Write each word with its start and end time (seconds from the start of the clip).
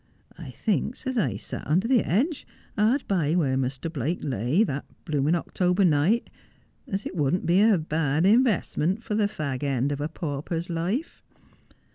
I 0.35 0.49
thinks 0.49 1.05
as 1.05 1.15
1 1.15 1.29
s.\t 1.35 1.57
under 1.57 1.87
the 1.87 1.99
hedge— 2.01 2.47
hard 2.75 3.07
by 3.07 3.35
where 3.35 3.55
Muster 3.55 3.87
Blake 3.87 4.17
lay— 4.23 4.63
that 4.63 4.83
blooming 5.05 5.33
268 5.33 5.35
Just 5.35 5.65
as 5.75 5.81
I 5.81 5.81
Am. 5.83 5.83
October 5.83 5.85
night, 5.85 6.29
as 6.87 7.05
it 7.05 7.15
wouldn't 7.15 7.45
be 7.45 7.61
a 7.61 7.77
bad 7.77 8.23
mwestment 8.23 9.03
for 9.03 9.13
the 9.13 9.27
fag 9.27 9.61
end 9.61 9.91
of 9.91 10.01
a 10.01 10.09
pauper's 10.09 10.71
life. 10.71 11.21